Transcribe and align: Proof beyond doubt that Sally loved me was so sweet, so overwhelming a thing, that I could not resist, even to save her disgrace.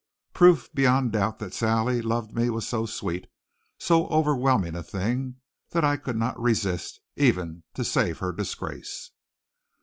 Proof 0.33 0.67
beyond 0.73 1.11
doubt 1.11 1.37
that 1.37 1.53
Sally 1.53 2.01
loved 2.01 2.33
me 2.33 2.49
was 2.49 2.67
so 2.67 2.87
sweet, 2.87 3.27
so 3.77 4.07
overwhelming 4.07 4.75
a 4.75 4.81
thing, 4.81 5.35
that 5.69 5.83
I 5.85 5.95
could 5.95 6.17
not 6.17 6.41
resist, 6.41 6.99
even 7.17 7.61
to 7.75 7.83
save 7.83 8.17
her 8.17 8.31
disgrace. 8.33 9.11